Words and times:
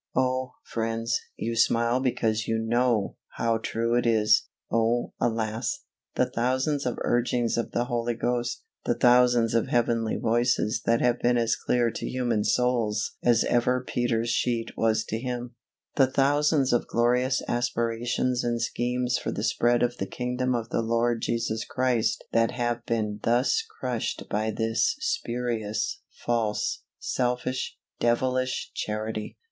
Oh! 0.15 0.53
friends, 0.63 1.21
you 1.37 1.55
smile 1.55 1.99
because 1.99 2.47
you 2.47 2.57
know 2.57 3.17
how 3.37 3.59
true 3.59 3.93
it 3.95 4.07
is! 4.07 4.47
Oh, 4.71 5.13
alas! 5.19 5.81
the 6.15 6.25
thousands 6.25 6.87
of 6.87 6.97
urgings 7.03 7.55
of 7.55 7.69
the 7.69 7.85
Holy 7.85 8.15
Ghost; 8.15 8.63
the 8.83 8.95
thousands 8.95 9.53
of 9.53 9.67
heavenly 9.67 10.15
voices 10.17 10.81
that 10.87 11.01
have 11.01 11.19
been 11.19 11.37
as 11.37 11.55
clear 11.55 11.91
to 11.91 12.09
human 12.09 12.43
souls 12.43 13.11
as 13.21 13.43
ever 13.43 13.85
Peter's 13.87 14.31
sheet 14.31 14.71
was 14.75 15.05
to 15.05 15.19
him; 15.19 15.53
the 15.97 16.07
thousands 16.09 16.73
of 16.73 16.87
glorious 16.87 17.43
aspirations 17.47 18.43
and 18.43 18.59
schemes 18.59 19.19
for 19.19 19.31
the 19.31 19.43
spread 19.43 19.83
of 19.83 19.97
the 19.97 20.07
kingdom 20.07 20.55
of 20.55 20.69
the 20.69 20.81
Lord 20.81 21.21
Jesus 21.21 21.63
Christ 21.63 22.23
that 22.31 22.49
have 22.49 22.83
been 22.87 23.19
thus 23.21 23.63
crushed 23.79 24.23
by 24.31 24.49
this 24.49 24.95
spurious, 24.97 26.01
false, 26.09 26.81
selfish, 26.97 27.77
devilish 27.99 28.71
Charity! 28.73 29.37